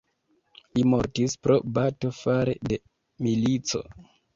[0.77, 2.85] Li mortis pro bato fare de
[3.25, 3.89] milico.